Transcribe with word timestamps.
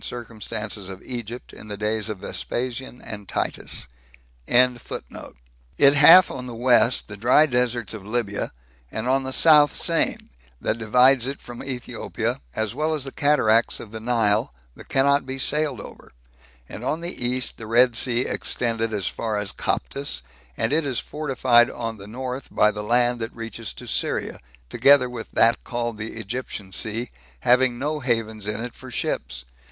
It 0.03 0.07
hath 0.07 0.13
on 0.15 0.47
the 0.47 1.73
west 6.55 7.07
the 7.07 7.17
dry 7.17 7.45
deserts 7.45 7.93
of 7.93 8.03
Libya; 8.07 8.51
and 8.91 9.07
on 9.07 9.21
the 9.23 9.31
south 9.31 9.75
Siene, 9.75 10.29
that 10.59 10.77
divides 10.79 11.27
it 11.27 11.39
from 11.39 11.63
Ethiopia, 11.63 12.41
as 12.55 12.73
well 12.73 12.95
as 12.95 13.03
the 13.03 13.11
cataracts 13.11 13.79
of 13.79 13.91
the 13.91 13.99
Nile, 13.99 14.51
that 14.75 14.89
cannot 14.89 15.27
be 15.27 15.37
sailed 15.37 15.79
over; 15.79 16.11
and 16.67 16.83
on 16.83 17.01
the 17.01 17.23
east 17.23 17.59
the 17.59 17.67
Red 17.67 17.95
Sea 17.95 18.21
extended 18.21 18.91
as 18.91 19.05
far 19.05 19.37
as 19.37 19.51
Coptus; 19.51 20.23
and 20.57 20.73
it 20.73 20.83
is 20.83 20.97
fortified 20.97 21.69
on 21.69 21.97
the 21.97 22.07
north 22.07 22.47
by 22.49 22.71
the 22.71 22.81
land 22.81 23.19
that 23.19 23.35
reaches 23.35 23.71
to 23.73 23.85
Syria, 23.85 24.39
together 24.67 25.07
with 25.07 25.29
that 25.33 25.63
called 25.63 25.99
the 25.99 26.13
Egyptian 26.13 26.71
Sea, 26.71 27.11
having 27.41 27.77
no 27.77 27.99
havens 27.99 28.47
in 28.47 28.63
it 28.63 28.73
for 28.73 28.89
ships. 28.89 29.45